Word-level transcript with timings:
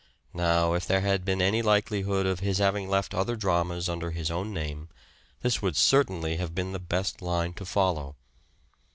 Now, 0.33 0.73
if 0.73 0.87
there 0.87 1.01
had 1.01 1.23
been 1.23 1.43
any 1.43 1.61
likelihood 1.61 2.25
of 2.25 2.39
his 2.39 2.57
having 2.57 2.89
left 2.89 3.13
other 3.13 3.35
dramas 3.35 3.87
under 3.87 4.09
his 4.09 4.31
own 4.31 4.51
name, 4.51 4.89
this 5.43 5.61
would 5.61 5.75
certainly 5.75 6.37
have 6.37 6.55
been 6.55 6.71
the 6.71 6.79
best 6.79 7.21
line 7.21 7.53
to 7.53 7.65
follow. 7.65 8.15